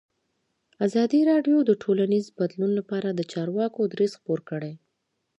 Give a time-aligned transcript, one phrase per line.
[0.85, 4.73] ازادي راډیو د ټولنیز بدلون لپاره د چارواکو دریځ خپور کړی.